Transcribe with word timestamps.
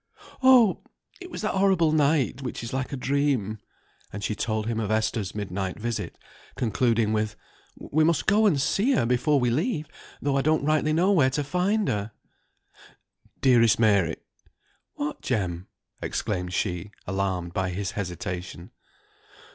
"Oh! 0.41 0.81
it 1.19 1.29
was 1.29 1.43
that 1.43 1.53
horrible 1.53 1.91
night 1.91 2.41
which 2.41 2.63
is 2.63 2.73
like 2.73 2.91
a 2.91 2.97
dream." 2.97 3.59
And 4.11 4.23
she 4.23 4.33
told 4.33 4.65
him 4.65 4.79
of 4.79 4.89
Esther's 4.89 5.35
midnight 5.35 5.77
visit, 5.79 6.17
concluding 6.55 7.13
with, 7.13 7.35
"We 7.77 8.03
must 8.03 8.25
go 8.25 8.47
and 8.47 8.59
see 8.59 8.93
her 8.93 9.05
before 9.05 9.39
we 9.39 9.51
leave, 9.51 9.85
though 10.19 10.35
I 10.37 10.41
don't 10.41 10.65
rightly 10.65 10.91
know 10.91 11.11
where 11.11 11.29
to 11.29 11.43
find 11.43 11.87
her." 11.87 12.13
"Dearest 13.41 13.77
Mary," 13.77 14.15
"What, 14.95 15.21
Jem?" 15.21 15.67
exclaimed 16.01 16.51
she, 16.51 16.89
alarmed 17.05 17.53
by 17.53 17.69
his 17.69 17.91
hesitation. 17.91 18.71